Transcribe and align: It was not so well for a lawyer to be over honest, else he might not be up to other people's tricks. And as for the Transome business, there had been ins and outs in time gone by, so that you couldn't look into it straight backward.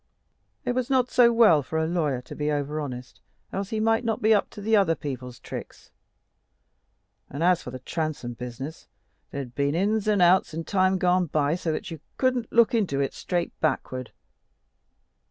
It 0.65 0.71
was 0.71 0.89
not 0.89 1.11
so 1.11 1.31
well 1.31 1.61
for 1.61 1.77
a 1.77 1.85
lawyer 1.85 2.23
to 2.23 2.35
be 2.35 2.51
over 2.51 2.79
honest, 2.81 3.21
else 3.53 3.69
he 3.69 3.79
might 3.79 4.03
not 4.03 4.19
be 4.19 4.33
up 4.33 4.49
to 4.49 4.75
other 4.75 4.95
people's 4.95 5.37
tricks. 5.39 5.91
And 7.29 7.43
as 7.43 7.61
for 7.61 7.69
the 7.69 7.77
Transome 7.77 8.33
business, 8.33 8.87
there 9.29 9.41
had 9.41 9.53
been 9.53 9.75
ins 9.75 10.07
and 10.07 10.19
outs 10.19 10.55
in 10.55 10.63
time 10.63 10.97
gone 10.97 11.27
by, 11.27 11.53
so 11.53 11.71
that 11.71 11.91
you 11.91 11.99
couldn't 12.17 12.51
look 12.51 12.73
into 12.73 12.99
it 12.99 13.13
straight 13.13 13.53
backward. 13.59 14.11